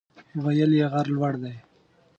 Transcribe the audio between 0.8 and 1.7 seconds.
غر لوړ دی.